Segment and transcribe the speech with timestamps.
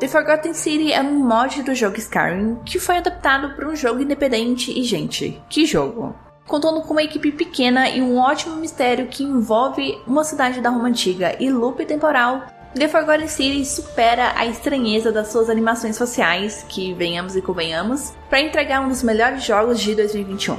[0.00, 4.00] The Forgotten City é um mod do jogo Skyrim que foi adaptado para um jogo
[4.00, 6.31] independente e, gente, que jogo!
[6.52, 10.88] Contando com uma equipe pequena e um ótimo mistério que envolve uma cidade da Roma
[10.88, 12.42] Antiga e loop temporal,
[12.74, 18.42] The Forgotten City supera a estranheza das suas animações faciais, que venhamos e convenhamos, para
[18.42, 20.58] entregar um dos melhores jogos de 2021.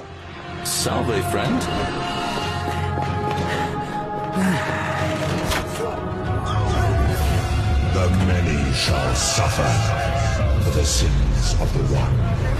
[0.63, 1.59] Salve, friend.
[7.93, 9.61] The many shall suffer
[10.63, 12.52] for the sins of the one.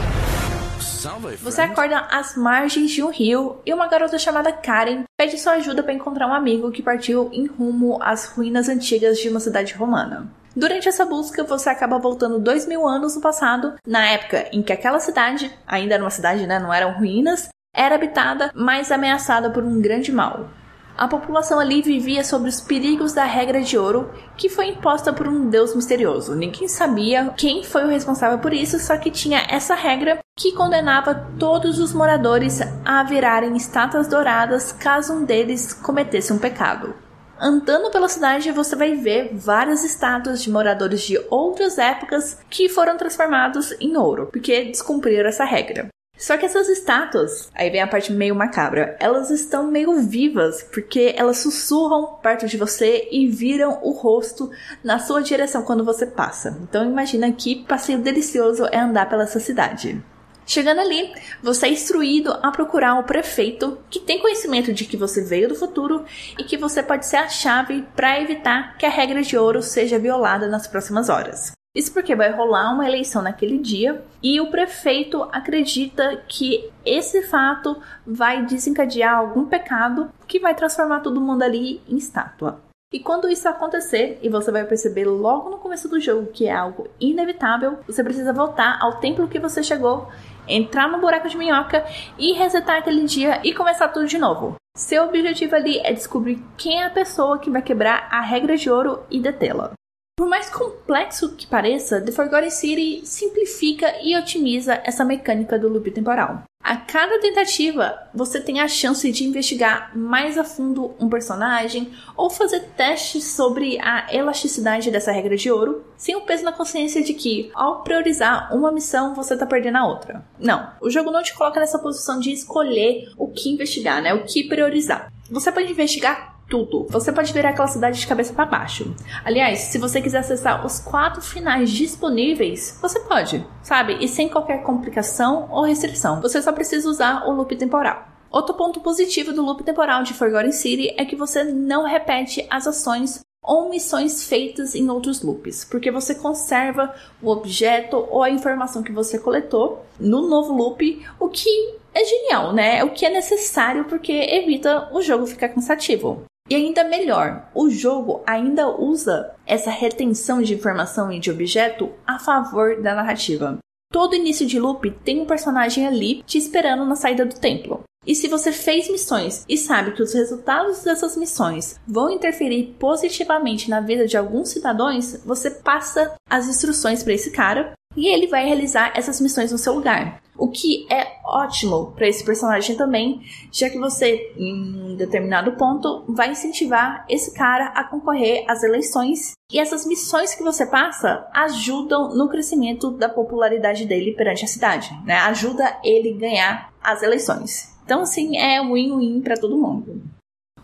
[1.42, 5.84] Você acorda às margens de um rio e uma garota chamada Karen pede sua ajuda
[5.84, 10.32] para encontrar um amigo que partiu em rumo às ruínas antigas de uma cidade romana.
[10.56, 14.72] Durante essa busca, você acaba voltando dois mil anos no passado, na época em que
[14.72, 19.64] aquela cidade, ainda era uma cidade, né, não eram ruínas, era habitada, mas ameaçada por
[19.64, 20.50] um grande mal.
[20.96, 25.28] A população ali vivia sobre os perigos da regra de ouro, que foi imposta por
[25.28, 26.36] um deus misterioso.
[26.36, 31.28] Ninguém sabia quem foi o responsável por isso, só que tinha essa regra que condenava
[31.40, 36.94] todos os moradores a virarem estátuas douradas caso um deles cometesse um pecado.
[37.40, 42.98] Andando pela cidade, você vai ver várias estátuas de moradores de outras épocas que foram
[42.98, 45.90] transformados em ouro, porque descumpriram essa regra.
[46.24, 51.14] Só que essas estátuas, aí vem a parte meio macabra, elas estão meio vivas, porque
[51.18, 54.50] elas sussurram perto de você e viram o rosto
[54.82, 56.58] na sua direção quando você passa.
[56.64, 60.02] Então imagina que passeio delicioso é andar pela essa cidade.
[60.46, 65.22] Chegando ali, você é instruído a procurar o prefeito que tem conhecimento de que você
[65.22, 66.06] veio do futuro
[66.40, 70.00] e que você pode ser a chave para evitar que a regra de ouro seja
[70.00, 71.52] violada nas próximas horas.
[71.76, 77.82] Isso porque vai rolar uma eleição naquele dia e o prefeito acredita que esse fato
[78.06, 82.62] vai desencadear algum pecado que vai transformar todo mundo ali em estátua.
[82.94, 86.54] E quando isso acontecer, e você vai perceber logo no começo do jogo que é
[86.54, 90.12] algo inevitável, você precisa voltar ao templo que você chegou,
[90.48, 91.84] entrar no buraco de minhoca
[92.20, 94.58] e resetar aquele dia e começar tudo de novo.
[94.78, 98.70] Seu objetivo ali é descobrir quem é a pessoa que vai quebrar a regra de
[98.70, 99.74] ouro e detê-la.
[100.16, 105.90] Por mais complexo que pareça, The Forgotten City simplifica e otimiza essa mecânica do loop
[105.90, 106.44] temporal.
[106.64, 112.30] A cada tentativa, você tem a chance de investigar mais a fundo um personagem ou
[112.30, 117.16] fazer testes sobre a elasticidade dessa regra de ouro, sem o peso na consciência de
[117.16, 120.24] que, ao priorizar uma missão, você está perdendo a outra.
[120.40, 124.14] Não, o jogo não te coloca nessa posição de escolher o que investigar, né?
[124.14, 125.12] O que priorizar.
[125.30, 126.86] Você pode investigar tudo.
[126.90, 128.96] Você pode ver aquela cidade de cabeça para baixo.
[129.24, 133.98] Aliás, se você quiser acessar os quatro finais disponíveis, você pode, sabe?
[134.00, 136.22] E sem qualquer complicação ou restrição.
[136.22, 138.08] Você só precisa usar o loop temporal.
[138.30, 142.66] Outro ponto positivo do loop temporal de Forgotten City é que você não repete as
[142.66, 148.82] ações ou missões feitas em outros loops, porque você conserva o objeto ou a informação
[148.82, 152.84] que você coletou no novo loop, o que é genial, né?
[152.84, 156.24] O que é necessário porque evita o jogo ficar cansativo.
[156.50, 162.20] E ainda melhor, o jogo ainda usa essa retenção de informação e de objeto a
[162.20, 163.58] favor da narrativa.
[163.92, 167.84] Todo início de loop tem um personagem ali te esperando na saída do templo.
[168.06, 173.70] E se você fez missões e sabe que os resultados dessas missões vão interferir positivamente
[173.70, 178.46] na vida de alguns cidadãos, você passa as instruções para esse cara e ele vai
[178.46, 180.23] realizar essas missões no seu lugar.
[180.38, 183.22] O que é ótimo para esse personagem também,
[183.52, 189.34] já que você, em um determinado ponto, vai incentivar esse cara a concorrer às eleições
[189.52, 194.90] e essas missões que você passa ajudam no crescimento da popularidade dele perante a cidade,
[195.06, 195.16] né?
[195.18, 197.72] Ajuda ele ganhar as eleições.
[197.86, 200.02] Então, assim, é win-win para todo mundo.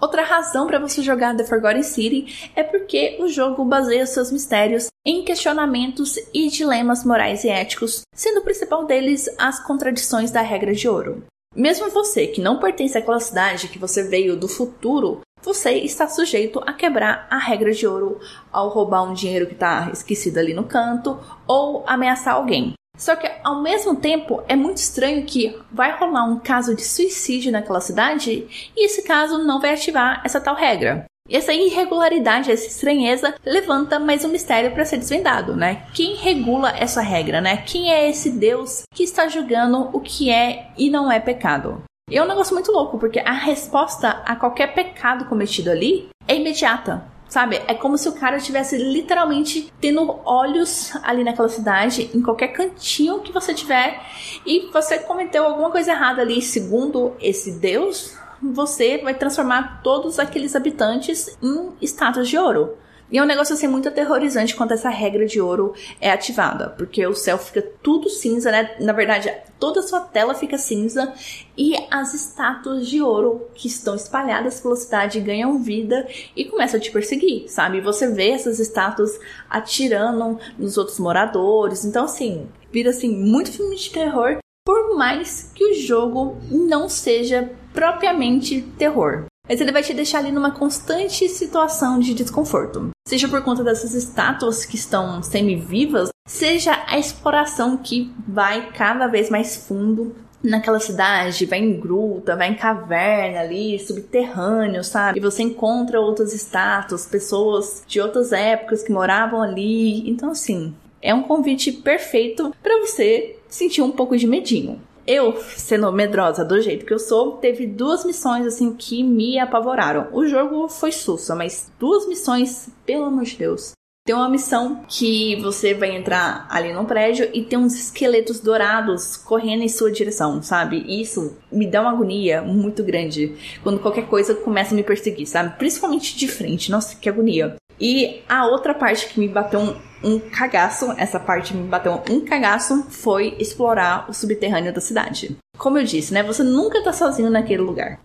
[0.01, 4.87] Outra razão para você jogar The Forgotten City é porque o jogo baseia seus mistérios
[5.05, 10.73] em questionamentos e dilemas morais e éticos, sendo o principal deles as contradições da regra
[10.73, 11.23] de ouro.
[11.53, 16.61] Mesmo você que não pertence àquela cidade que você veio do futuro, você está sujeito
[16.65, 18.19] a quebrar a regra de ouro
[18.51, 22.73] ao roubar um dinheiro que está esquecido ali no canto ou ameaçar alguém.
[22.99, 27.51] Só que ao mesmo tempo é muito estranho que vai rolar um caso de suicídio
[27.51, 31.05] naquela cidade e esse caso não vai ativar essa tal regra.
[31.29, 35.83] E essa irregularidade, essa estranheza levanta mais um mistério para ser desvendado, né?
[35.93, 37.57] Quem regula essa regra, né?
[37.57, 41.83] Quem é esse Deus que está julgando o que é e não é pecado?
[42.09, 46.35] E é um negócio muito louco, porque a resposta a qualquer pecado cometido ali é
[46.35, 47.05] imediata.
[47.29, 47.61] Sabe?
[47.67, 53.19] É como se o cara estivesse literalmente tendo olhos ali naquela cidade, em qualquer cantinho
[53.19, 54.01] que você tiver,
[54.45, 60.55] e você cometeu alguma coisa errada ali, segundo esse Deus, você vai transformar todos aqueles
[60.55, 62.75] habitantes em estátuas de ouro.
[63.11, 67.05] E é um negócio assim muito aterrorizante quando essa regra de ouro é ativada, porque
[67.07, 68.75] o céu fica tudo cinza, né?
[68.79, 71.11] Na verdade, toda a sua tela fica cinza
[71.57, 76.81] e as estátuas de ouro que estão espalhadas pela cidade ganham vida e começam a
[76.81, 77.81] te perseguir, sabe?
[77.81, 79.19] Você vê essas estátuas
[79.49, 81.83] atirando nos outros moradores.
[81.83, 87.49] Então, assim, vira assim muito filme de terror, por mais que o jogo não seja
[87.73, 92.91] propriamente terror mas ele vai te deixar ali numa constante situação de desconforto.
[93.07, 99.31] Seja por conta dessas estátuas que estão semi-vivas, seja a exploração que vai cada vez
[99.31, 105.17] mais fundo naquela cidade, vai em gruta, vai em caverna ali, subterrâneo, sabe?
[105.17, 110.07] E você encontra outras estátuas, pessoas de outras épocas que moravam ali.
[110.07, 115.91] Então, assim, é um convite perfeito para você sentir um pouco de medinho eu, sendo
[115.91, 120.07] medrosa do jeito que eu sou, teve duas missões assim que me apavoraram.
[120.13, 123.71] O jogo foi sussa, mas duas missões, pelo amor de Deus.
[124.05, 129.17] Tem uma missão que você vai entrar ali no prédio e tem uns esqueletos dourados
[129.17, 130.83] correndo em sua direção, sabe?
[130.87, 135.57] Isso me dá uma agonia muito grande quando qualquer coisa começa a me perseguir, sabe?
[135.57, 136.71] Principalmente de frente.
[136.71, 137.55] Nossa, que agonia.
[137.79, 142.83] E a outra parte que me bateu um, cagaço, essa parte me bateu um cagaço,
[142.89, 145.37] foi explorar o subterrâneo da cidade.
[145.57, 146.23] Como eu disse, né?
[146.23, 147.99] Você nunca tá sozinho naquele lugar.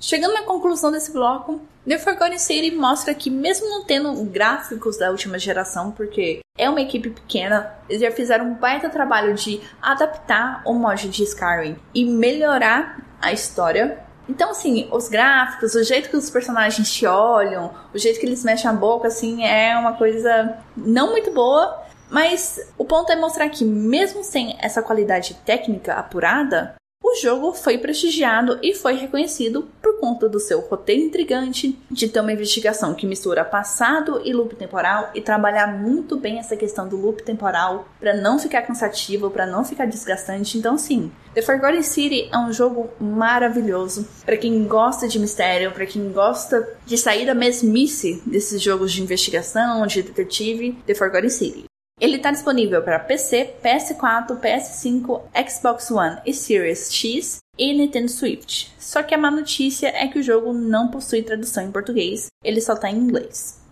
[0.00, 5.10] Chegando na conclusão desse bloco, The Forgotten City mostra que, mesmo não tendo gráficos da
[5.10, 10.62] última geração, porque é uma equipe pequena, eles já fizeram um baita trabalho de adaptar
[10.64, 16.16] o mod de Skyrim e melhorar a história então, assim, os gráficos, o jeito que
[16.16, 20.58] os personagens te olham, o jeito que eles mexem a boca, assim, é uma coisa
[20.76, 21.82] não muito boa.
[22.10, 26.74] Mas o ponto é mostrar que, mesmo sem essa qualidade técnica apurada,
[27.10, 32.20] o jogo foi prestigiado e foi reconhecido por conta do seu roteiro intrigante, de ter
[32.20, 36.96] uma investigação que mistura passado e loop temporal e trabalhar muito bem essa questão do
[36.96, 40.58] loop temporal para não ficar cansativo, para não ficar desgastante.
[40.58, 45.86] Então, sim, The Forgotten City é um jogo maravilhoso para quem gosta de mistério, para
[45.86, 50.72] quem gosta de sair da mesmice desses jogos de investigação, de detetive.
[50.86, 51.67] The Forgotten City.
[52.00, 58.68] Ele está disponível para PC, PS4, PS5, Xbox One e Series X e Nintendo Switch.
[58.78, 62.60] Só que a má notícia é que o jogo não possui tradução em português, ele
[62.60, 63.67] só está em inglês.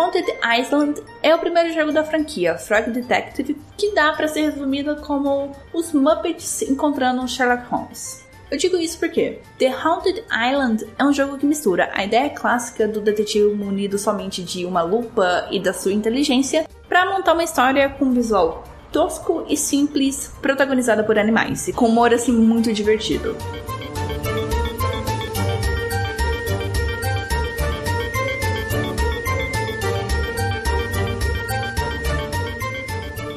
[0.00, 4.96] Haunted Island é o primeiro jogo da franquia Frog Detective que dá para ser resumido
[5.02, 8.26] como os Muppets encontrando Sherlock Holmes.
[8.50, 12.88] Eu digo isso porque The Haunted Island é um jogo que mistura a ideia clássica
[12.88, 17.90] do detetive munido somente de uma lupa e da sua inteligência para montar uma história
[17.90, 23.36] com um visual tosco e simples, protagonizada por animais, e com humor assim muito divertido.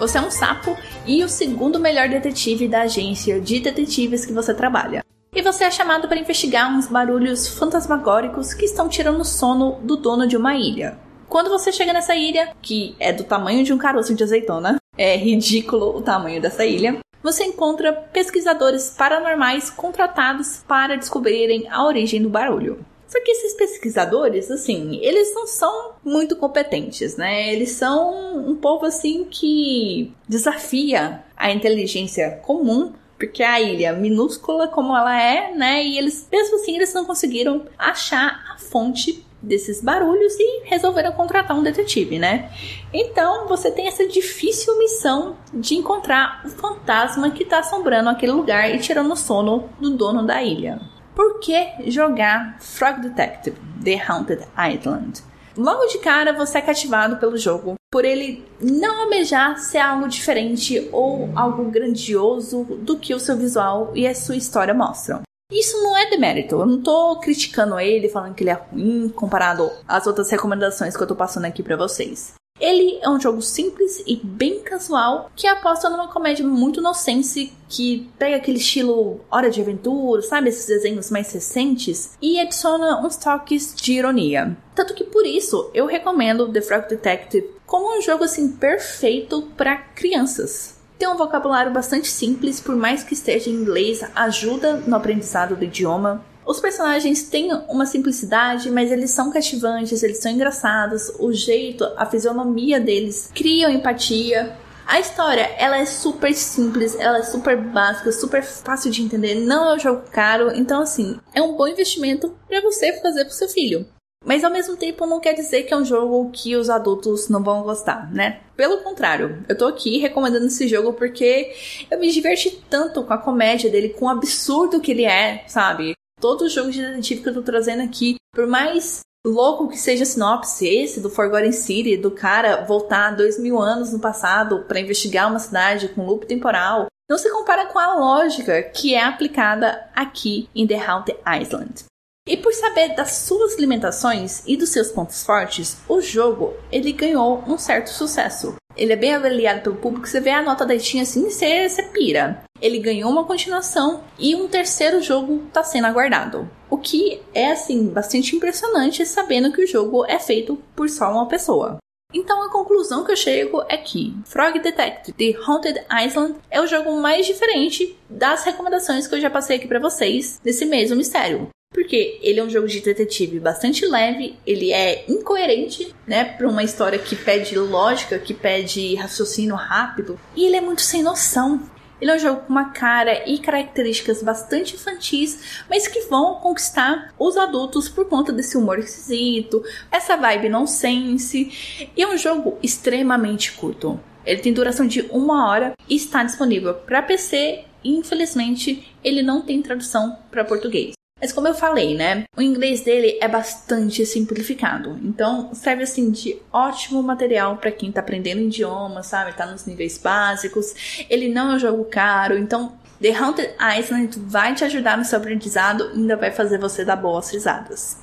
[0.03, 4.53] Você é um sapo e o segundo melhor detetive da agência de detetives que você
[4.53, 5.01] trabalha.
[5.33, 9.95] e você é chamado para investigar uns barulhos fantasmagóricos que estão tirando o sono do
[9.95, 10.99] dono de uma ilha.
[11.29, 15.15] Quando você chega nessa ilha, que é do tamanho de um caroço de azeitona, é
[15.15, 22.29] ridículo o tamanho dessa ilha, você encontra pesquisadores paranormais contratados para descobrirem a origem do
[22.29, 22.85] barulho.
[23.13, 27.53] Só que esses pesquisadores, assim, eles não são muito competentes, né?
[27.53, 34.97] Eles são um povo assim que desafia a inteligência comum porque a ilha minúscula como
[34.97, 35.85] ela é, né?
[35.85, 41.55] E eles, mesmo assim, eles não conseguiram achar a fonte desses barulhos e resolveram contratar
[41.55, 42.51] um detetive, né?
[42.91, 48.73] Então você tem essa difícil missão de encontrar o fantasma que está assombrando aquele lugar
[48.73, 50.81] e tirando o sono do dono da ilha.
[51.15, 55.21] Por que jogar Frog Detective The Haunted Island?
[55.55, 60.89] Logo de cara você é cativado pelo jogo por ele não almejar ser algo diferente
[60.91, 65.21] ou algo grandioso do que o seu visual e a sua história mostram.
[65.51, 69.69] Isso não é demérito, eu não tô criticando ele, falando que ele é ruim comparado
[69.87, 72.33] às outras recomendações que eu tô passando aqui para vocês.
[72.63, 78.09] Ele é um jogo simples e bem casual que aposta numa comédia muito nonsense que
[78.17, 80.49] pega aquele estilo Hora de Aventura, sabe?
[80.49, 84.55] Esses desenhos mais recentes e adiciona uns toques de ironia.
[84.73, 89.75] Tanto que por isso eu recomendo The Frog Detective como um jogo assim perfeito para
[89.75, 90.77] crianças.
[90.97, 95.65] Tem um vocabulário bastante simples, por mais que esteja em inglês, ajuda no aprendizado do
[95.65, 96.23] idioma.
[96.45, 101.09] Os personagens têm uma simplicidade, mas eles são cativantes, eles são engraçados.
[101.19, 104.55] O jeito, a fisionomia deles criam empatia.
[104.85, 109.71] A história, ela é super simples, ela é super básica, super fácil de entender, não
[109.71, 113.47] é um jogo caro, então assim, é um bom investimento para você fazer pro seu
[113.47, 113.87] filho.
[114.25, 117.43] Mas ao mesmo tempo não quer dizer que é um jogo que os adultos não
[117.43, 118.41] vão gostar, né?
[118.55, 121.53] Pelo contrário, eu tô aqui recomendando esse jogo porque
[121.89, 125.93] eu me diverti tanto com a comédia dele, com o absurdo que ele é, sabe?
[126.23, 130.05] Todo jogo de detetive que eu tô trazendo aqui, por mais louco que seja a
[130.05, 135.29] sinopse, esse do Forgotten City, do cara voltar dois mil anos no passado para investigar
[135.29, 140.47] uma cidade com loop temporal, não se compara com a lógica que é aplicada aqui
[140.55, 141.83] em The Haunted Island.
[142.25, 147.43] E por saber das suas limitações e dos seus pontos fortes, o jogo ele ganhou
[147.45, 148.55] um certo sucesso.
[148.75, 151.83] Ele é bem avaliado pelo público, você vê a nota da Steam assim, você, você
[151.83, 152.43] pira.
[152.61, 156.49] Ele ganhou uma continuação e um terceiro jogo está sendo aguardado.
[156.69, 161.27] O que é assim bastante impressionante sabendo que o jogo é feito por só uma
[161.27, 161.77] pessoa.
[162.13, 166.67] Então a conclusão que eu chego é que Frog Detective The Haunted Island é o
[166.67, 171.49] jogo mais diferente das recomendações que eu já passei aqui para vocês desse mesmo mistério.
[171.73, 176.63] Porque ele é um jogo de detetive bastante leve, ele é incoerente, né, para uma
[176.63, 181.61] história que pede lógica, que pede raciocínio rápido, e ele é muito sem noção.
[181.99, 187.13] Ele é um jogo com uma cara e características bastante infantis, mas que vão conquistar
[187.17, 191.87] os adultos por conta desse humor esquisito, essa vibe nonsense.
[191.95, 193.97] E é um jogo extremamente curto.
[194.25, 197.63] Ele tem duração de uma hora e está disponível para PC.
[197.83, 200.93] E, infelizmente, ele não tem tradução para português.
[201.23, 202.25] Mas como eu falei, né?
[202.35, 204.99] O inglês dele é bastante simplificado.
[205.01, 209.31] Então, serve assim de ótimo material para quem tá aprendendo idioma, sabe?
[209.31, 211.05] Tá nos níveis básicos.
[211.09, 215.17] Ele não é um jogo caro, então The Haunted Island vai te ajudar no seu
[215.17, 218.02] aprendizado e ainda vai fazer você dar boas risadas.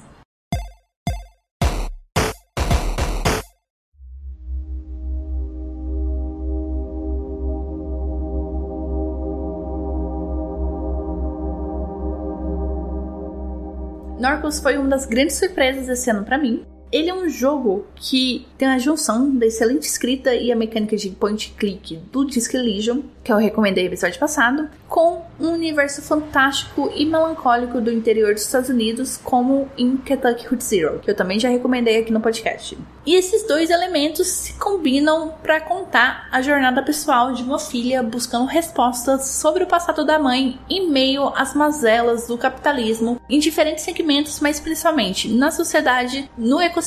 [14.20, 16.62] Norcos foi uma das grandes surpresas desse ano para mim.
[16.92, 21.10] Ele é um jogo que tem a junção da excelente escrita e a mecânica de
[21.10, 26.90] point click do Disc Elysium, que eu recomendei no episódio passado, com um universo fantástico
[26.96, 31.38] e melancólico do interior dos Estados Unidos, como em Kentucky Route Zero, que eu também
[31.38, 32.76] já recomendei aqui no podcast.
[33.06, 38.46] E esses dois elementos se combinam para contar a jornada pessoal de uma filha buscando
[38.46, 44.40] respostas sobre o passado da mãe em meio às mazelas do capitalismo em diferentes segmentos,
[44.40, 46.79] mas principalmente na sociedade, no ecossistema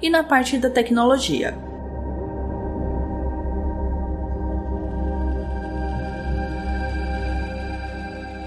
[0.00, 1.56] e na parte da tecnologia.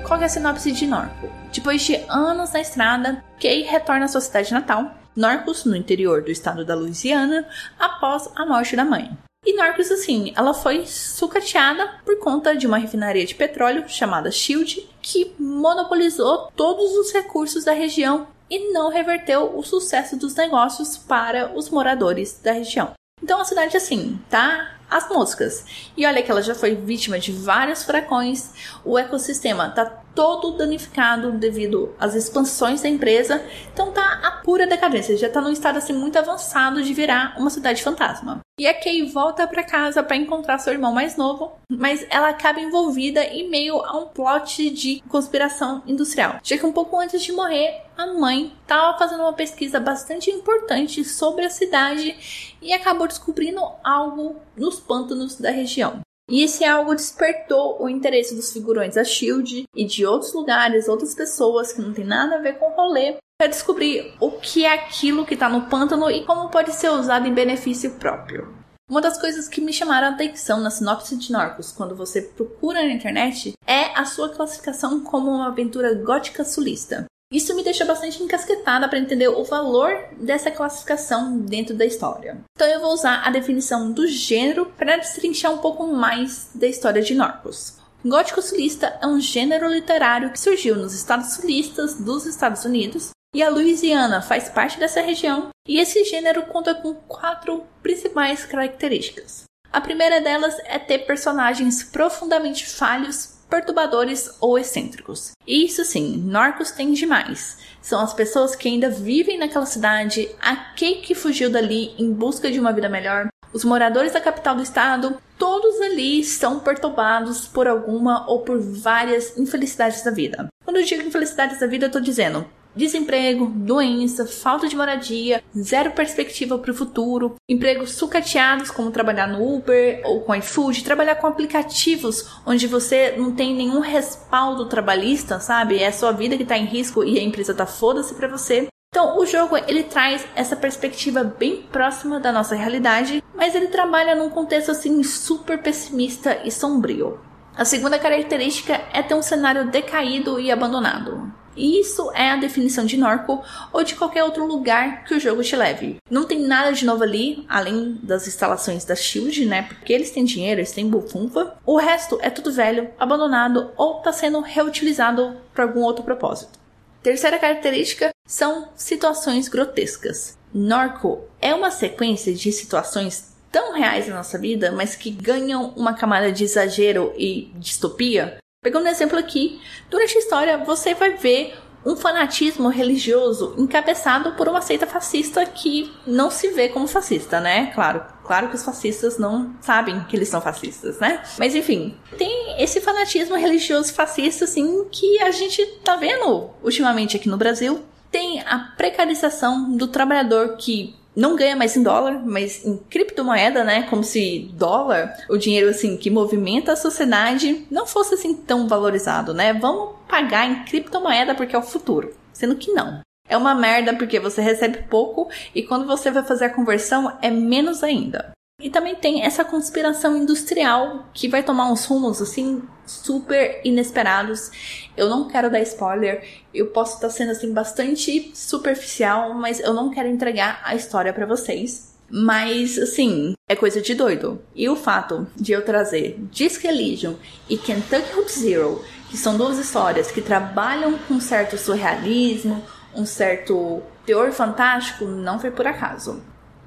[0.08, 1.30] Qual é a sinopse de Norco?
[1.54, 6.32] Depois de anos na estrada, Kay retorna à sua cidade natal, Norcos, no interior do
[6.32, 7.48] estado da Louisiana,
[7.80, 9.10] após a morte da mãe.
[9.46, 14.88] E Norcos, assim, ela foi sucateada por conta de uma refinaria de petróleo chamada Shield,
[15.02, 21.58] que monopolizou todos os recursos da região e não reverteu o sucesso dos negócios para
[21.58, 22.92] os moradores da região.
[23.24, 25.64] Então a cidade, assim, tá as moscas.
[25.96, 28.52] E olha que ela já foi vítima de vários furacões,
[28.84, 33.42] o ecossistema está todo danificado devido às expansões da empresa,
[33.72, 37.50] então tá a pura decadência, já tá num estado assim muito avançado de virar uma
[37.50, 38.42] cidade fantasma.
[38.60, 42.60] E a Kay volta para casa para encontrar seu irmão mais novo, mas ela acaba
[42.60, 46.40] envolvida em meio a um plot de conspiração industrial.
[46.44, 51.44] Que um pouco antes de morrer, a mãe estava fazendo uma pesquisa bastante importante sobre
[51.44, 56.02] a cidade e acabou descobrindo algo nos pântanos da região.
[56.32, 61.14] E esse algo despertou o interesse dos figurões da Shield e de outros lugares, outras
[61.14, 64.74] pessoas que não tem nada a ver com o rolê, para descobrir o que é
[64.74, 68.56] aquilo que está no pântano e como pode ser usado em benefício próprio.
[68.90, 72.82] Uma das coisas que me chamaram a atenção na sinopse de Narcos, quando você procura
[72.82, 77.08] na internet, é a sua classificação como uma aventura gótica sulista.
[77.32, 82.38] Isso me deixa bastante encasquetada para entender o valor dessa classificação dentro da história.
[82.54, 87.02] Então eu vou usar a definição do gênero para destrinchar um pouco mais da história
[87.02, 87.78] de Norcos.
[88.04, 93.42] Gótico sulista é um gênero literário que surgiu nos estados sulistas dos Estados Unidos e
[93.42, 99.44] a Louisiana faz parte dessa região, e esse gênero conta com quatro principais características.
[99.72, 105.34] A primeira delas é ter personagens profundamente falhos perturbadores ou excêntricos.
[105.46, 107.58] Isso sim, Norcos tem demais.
[107.82, 112.60] São as pessoas que ainda vivem naquela cidade, a que fugiu dali em busca de
[112.60, 118.26] uma vida melhor, os moradores da capital do estado, todos ali estão perturbados por alguma
[118.30, 120.48] ou por várias infelicidades da vida.
[120.64, 125.92] Quando eu digo infelicidades da vida, eu tô dizendo Desemprego, doença, falta de moradia, zero
[125.92, 131.28] perspectiva para o futuro, empregos sucateados como trabalhar no Uber ou com iFood, trabalhar com
[131.28, 135.80] aplicativos onde você não tem nenhum respaldo trabalhista, sabe?
[135.80, 138.68] É a sua vida que está em risco e a empresa tá foda-se para você.
[138.94, 144.16] Então, o jogo ele traz essa perspectiva bem próxima da nossa realidade, mas ele trabalha
[144.16, 147.20] num contexto assim super pessimista e sombrio.
[147.56, 151.41] A segunda característica é ter um cenário decaído e abandonado.
[151.56, 153.44] Isso é a definição de Norco
[153.74, 155.98] ou de qualquer outro lugar que o jogo te leve.
[156.10, 159.64] Não tem nada de novo ali, além das instalações da Shield, né?
[159.64, 161.56] Porque eles têm dinheiro, eles têm bufunfa.
[161.66, 166.60] O resto é tudo velho, abandonado ou está sendo reutilizado para algum outro propósito.
[167.04, 170.38] Terceira característica são situações grotescas.
[170.54, 175.94] Norco é uma sequência de situações tão reais na nossa vida, mas que ganham uma
[175.94, 181.58] camada de exagero e distopia Pegando um exemplo aqui, durante a história você vai ver
[181.84, 187.72] um fanatismo religioso encabeçado por uma seita fascista que não se vê como fascista, né?
[187.74, 191.24] Claro, claro que os fascistas não sabem que eles são fascistas, né?
[191.40, 197.28] Mas enfim, tem esse fanatismo religioso fascista assim que a gente tá vendo ultimamente aqui
[197.28, 197.84] no Brasil.
[198.12, 203.84] Tem a precarização do trabalhador que não ganha mais em dólar, mas em criptomoeda, né?
[203.84, 209.34] Como se dólar, o dinheiro assim que movimenta a sociedade, não fosse assim tão valorizado,
[209.34, 209.54] né?
[209.54, 213.02] Vamos pagar em criptomoeda porque é o futuro, sendo que não.
[213.28, 217.30] É uma merda porque você recebe pouco e quando você vai fazer a conversão é
[217.30, 218.32] menos ainda.
[218.62, 224.52] E também tem essa conspiração industrial que vai tomar uns rumos assim super inesperados.
[224.96, 229.90] Eu não quero dar spoiler, eu posso estar sendo assim bastante superficial, mas eu não
[229.90, 231.92] quero entregar a história para vocês.
[232.14, 234.42] Mas, assim, é coisa de doido.
[234.54, 237.16] E o fato de eu trazer Disc Elysium
[237.50, 242.62] e Kentucky Route Zero, que são duas histórias que trabalham com um certo surrealismo,
[242.94, 246.22] um certo teor fantástico, não foi por acaso.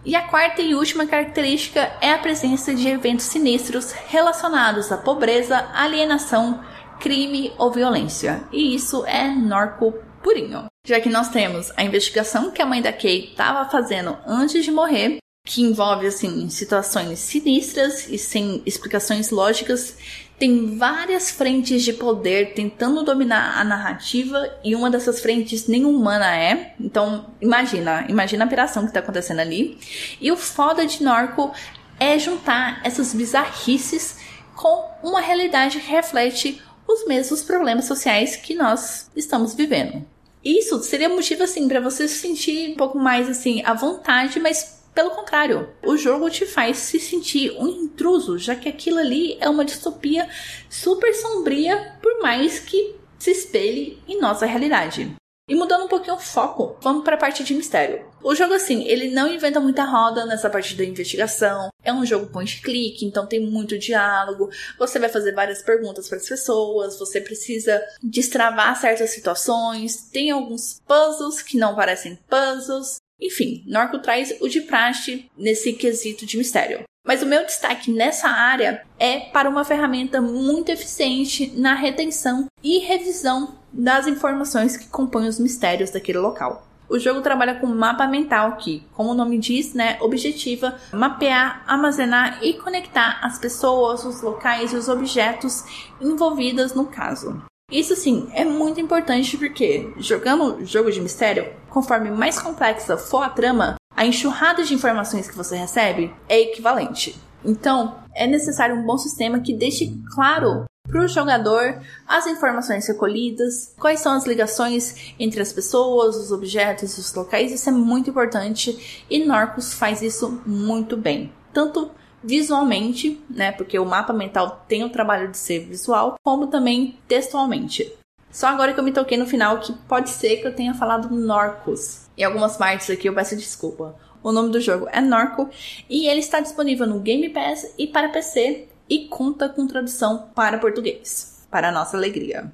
[0.04, 5.70] E a quarta e última característica é a presença de eventos sinistros relacionados à pobreza,
[5.72, 6.62] alienação,
[7.00, 8.44] crime ou violência.
[8.52, 10.66] E isso é norco purinho.
[10.86, 14.70] Já que nós temos a investigação que a mãe da Kay estava fazendo antes de
[14.70, 19.96] morrer, que envolve assim situações sinistras e sem explicações lógicas
[20.44, 26.36] tem várias frentes de poder tentando dominar a narrativa e uma dessas frentes nem humana
[26.36, 26.74] é.
[26.78, 29.78] Então, imagina, imagina a operação que está acontecendo ali.
[30.20, 31.50] E o foda de Norco
[31.98, 34.18] é juntar essas bizarrices
[34.54, 40.04] com uma realidade que reflete os mesmos problemas sociais que nós estamos vivendo.
[40.44, 44.83] Isso seria motivo assim para você se sentir um pouco mais assim à vontade, mas
[44.94, 49.48] pelo contrário, o jogo te faz se sentir um intruso, já que aquilo ali é
[49.48, 50.28] uma distopia
[50.70, 55.14] super sombria, por mais que se espelhe em nossa realidade.
[55.46, 58.06] E mudando um pouquinho o foco, vamos para a parte de mistério.
[58.22, 61.68] O jogo, assim, ele não inventa muita roda nessa parte da investigação.
[61.82, 64.48] É um jogo point-click, então tem muito diálogo.
[64.78, 66.98] Você vai fazer várias perguntas para as pessoas.
[66.98, 70.08] Você precisa destravar certas situações.
[70.10, 72.96] Tem alguns puzzles que não parecem puzzles.
[73.20, 76.84] Enfim, Norco traz o de praxe nesse quesito de mistério.
[77.06, 82.78] Mas o meu destaque nessa área é para uma ferramenta muito eficiente na retenção e
[82.78, 86.66] revisão das informações que compõem os mistérios daquele local.
[86.88, 92.38] O jogo trabalha com mapa mental que, como o nome diz, né, objetiva mapear, armazenar
[92.42, 95.64] e conectar as pessoas, os locais e os objetos
[96.00, 97.42] envolvidos no caso.
[97.70, 103.28] Isso sim é muito importante porque jogando jogo de mistério, conforme mais complexa for a
[103.28, 107.18] trama, a enxurrada de informações que você recebe é equivalente.
[107.44, 113.74] Então, é necessário um bom sistema que deixe claro para o jogador as informações recolhidas,
[113.78, 117.50] quais são as ligações entre as pessoas, os objetos os locais.
[117.50, 121.32] Isso é muito importante e Norcos faz isso muito bem.
[121.52, 121.90] Tanto
[122.24, 127.92] visualmente, né, porque o mapa mental tem o trabalho de ser visual, como também textualmente.
[128.30, 131.14] Só agora que eu me toquei no final que pode ser que eu tenha falado
[131.14, 132.06] Norcos.
[132.16, 133.94] Em algumas partes aqui eu peço desculpa.
[134.22, 135.48] O nome do jogo é Norco
[135.88, 140.58] e ele está disponível no Game Pass e para PC e conta com tradução para
[140.58, 142.50] português, para nossa alegria.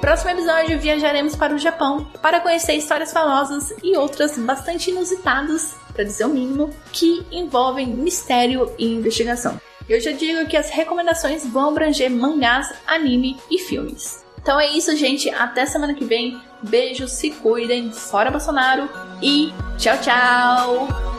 [0.00, 6.04] Próximo episódio viajaremos para o Japão para conhecer histórias famosas e outras bastante inusitadas, para
[6.04, 9.60] dizer o mínimo, que envolvem mistério e investigação.
[9.88, 14.24] Eu já digo que as recomendações vão abranger mangás, anime e filmes.
[14.46, 15.28] Então é isso, gente.
[15.30, 16.40] Até semana que vem.
[16.62, 18.88] Beijos, se cuidem, fora Bolsonaro
[19.22, 21.15] e tchau, tchau!